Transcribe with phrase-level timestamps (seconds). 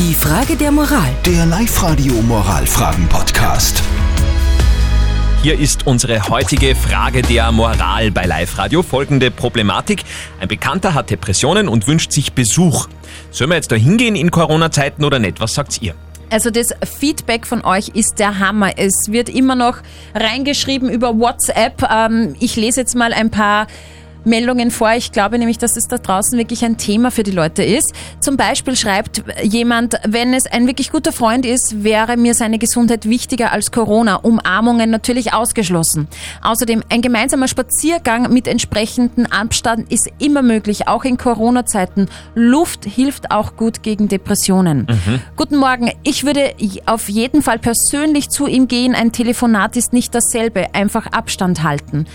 [0.00, 1.10] Die Frage der Moral.
[1.26, 3.82] Der Live-Radio Moralfragen-Podcast.
[5.42, 8.82] Hier ist unsere heutige Frage der Moral bei Live Radio.
[8.82, 10.04] Folgende Problematik.
[10.40, 12.88] Ein Bekannter hat Depressionen und wünscht sich Besuch.
[13.30, 15.38] Sollen wir jetzt da hingehen in Corona-Zeiten oder nicht?
[15.38, 15.94] Was sagt ihr?
[16.30, 18.78] Also das Feedback von euch ist der Hammer.
[18.78, 19.82] Es wird immer noch
[20.14, 21.82] reingeschrieben über WhatsApp.
[21.92, 23.66] Ähm, ich lese jetzt mal ein paar
[24.24, 24.92] Meldungen vor.
[24.92, 27.92] Ich glaube nämlich, dass es da draußen wirklich ein Thema für die Leute ist.
[28.20, 33.08] Zum Beispiel schreibt jemand, wenn es ein wirklich guter Freund ist, wäre mir seine Gesundheit
[33.08, 34.16] wichtiger als Corona.
[34.16, 36.08] Umarmungen natürlich ausgeschlossen.
[36.42, 42.08] Außerdem ein gemeinsamer Spaziergang mit entsprechendem Abstand ist immer möglich, auch in Corona-Zeiten.
[42.34, 44.86] Luft hilft auch gut gegen Depressionen.
[44.88, 45.20] Mhm.
[45.36, 45.92] Guten Morgen.
[46.02, 46.54] Ich würde
[46.86, 48.94] auf jeden Fall persönlich zu ihm gehen.
[48.94, 50.74] Ein Telefonat ist nicht dasselbe.
[50.74, 52.06] Einfach Abstand halten.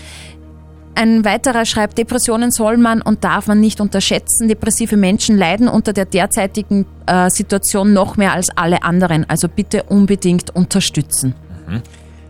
[0.98, 4.48] Ein weiterer schreibt, Depressionen soll man und darf man nicht unterschätzen.
[4.48, 9.28] Depressive Menschen leiden unter der derzeitigen äh, Situation noch mehr als alle anderen.
[9.28, 11.34] Also bitte unbedingt unterstützen.
[11.68, 11.82] Mhm.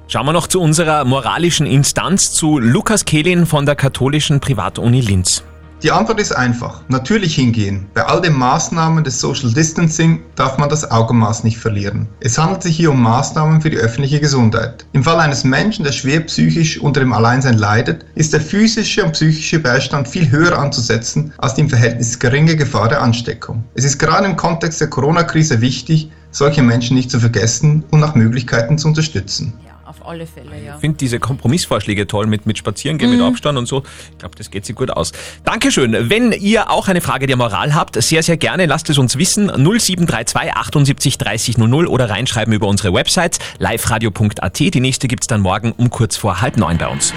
[0.08, 5.44] Schauen wir noch zu unserer moralischen Instanz, zu Lukas Kehlin von der katholischen Privatuni Linz.
[5.82, 6.80] Die Antwort ist einfach.
[6.88, 7.86] Natürlich hingehen.
[7.92, 12.08] Bei all den Maßnahmen des Social Distancing darf man das Augenmaß nicht verlieren.
[12.20, 14.86] Es handelt sich hier um Maßnahmen für die öffentliche Gesundheit.
[14.94, 19.12] Im Fall eines Menschen, der schwer psychisch unter dem Alleinsein leidet, ist der physische und
[19.12, 23.62] psychische Beistand viel höher anzusetzen als die im Verhältnis geringe Gefahr der Ansteckung.
[23.74, 28.14] Es ist gerade im Kontext der Corona-Krise wichtig, solche Menschen nicht zu vergessen und nach
[28.14, 29.52] Möglichkeiten zu unterstützen
[30.00, 30.75] auf alle Fälle, ja.
[30.75, 33.19] Ich finde diese Kompromissvorschläge toll mit, mit Spazierengehen, mhm.
[33.19, 33.83] mit Abstand und so.
[34.12, 35.12] Ich glaube, das geht sich gut aus.
[35.44, 36.11] Dankeschön.
[36.11, 39.47] Wenn ihr auch eine Frage der Moral habt, sehr, sehr gerne lasst es uns wissen.
[39.47, 44.58] 0732 78 30 00 oder reinschreiben über unsere Website liveradio.at.
[44.58, 47.12] Die nächste gibt es dann morgen um kurz vor halb neun bei uns.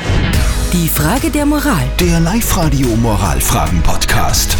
[0.74, 1.88] Die Frage der Moral.
[2.00, 4.56] Der Live-Radio Moralfragen-Podcast.